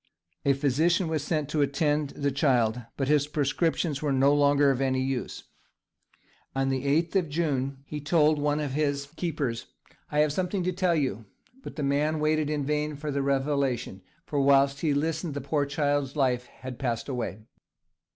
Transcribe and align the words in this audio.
A 0.45 0.53
physician 0.53 1.07
was 1.09 1.23
sent 1.23 1.47
to 1.49 1.61
attend 1.61 2.13
on 2.15 2.23
the 2.23 2.31
child, 2.31 2.81
but 2.97 3.07
his 3.07 3.27
prescriptions 3.27 4.01
were 4.01 4.11
no 4.11 4.33
longer 4.33 4.71
of 4.71 4.81
any 4.81 5.03
use. 5.03 5.43
On 6.55 6.69
the 6.69 6.85
8th 6.85 7.15
of 7.17 7.29
June 7.29 7.83
he 7.85 8.01
told 8.01 8.39
one 8.39 8.59
of 8.59 8.71
his 8.73 9.09
keepers, 9.15 9.67
"I 10.11 10.21
have 10.21 10.33
something 10.33 10.63
to 10.63 10.71
tell 10.71 10.95
you!" 10.95 11.25
but 11.61 11.75
the 11.75 11.83
man 11.83 12.19
waited 12.19 12.49
in 12.49 12.65
vain 12.65 12.95
for 12.95 13.11
the 13.11 13.21
revelation, 13.21 14.01
for 14.25 14.41
whilst 14.41 14.81
he 14.81 14.95
listened 14.95 15.35
the 15.35 15.39
poor 15.41 15.67
child's 15.67 16.15
life 16.15 16.47
had 16.47 16.79
passed 16.79 17.07
away. 17.07 17.41